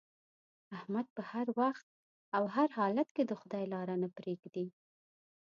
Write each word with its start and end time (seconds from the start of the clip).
احمد 0.77 1.07
په 1.15 1.21
هر 1.31 1.47
وخت 1.59 1.87
او 2.35 2.43
هر 2.55 2.69
حالت 2.77 3.07
کې 3.15 3.23
د 3.25 3.31
خدای 3.41 3.65
لاره 3.73 3.95
نه 4.03 4.07
پرېږدي. 4.17 4.65